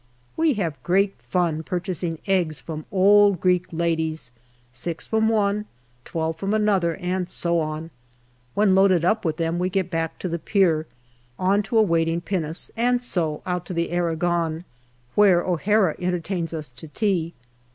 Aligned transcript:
We 0.35 0.55
have 0.55 0.81
great 0.81 1.21
fun 1.21 1.61
purchasing 1.61 2.17
eggs 2.25 2.59
from 2.59 2.87
old 2.91 3.39
Greek 3.39 3.67
ladies 3.71 4.31
six 4.71 5.05
from 5.05 5.29
one, 5.29 5.65
twelve 6.05 6.37
from 6.37 6.55
another, 6.55 6.95
and 6.95 7.29
so 7.29 7.59
on. 7.59 7.91
When 8.55 8.73
loaded 8.73 9.05
up 9.05 9.21
DECEMBER 9.21 9.35
299 9.37 9.51
with 9.51 9.53
them 9.53 9.59
we 9.61 9.69
get 9.83 9.91
back 9.91 10.17
to 10.17 10.27
the 10.27 10.39
pier, 10.39 10.87
on 11.37 11.61
to 11.61 11.77
a 11.77 11.83
waiting 11.83 12.19
pinnace, 12.19 12.71
and 12.75 12.99
so 12.99 13.43
out 13.45 13.63
to 13.67 13.75
the 13.75 13.91
Aragon, 13.91 14.63
where 15.13 15.43
O'Hara 15.45 15.95
entertains 15.99 16.51
us 16.51 16.71
to 16.71 16.87
tea. 16.87 17.35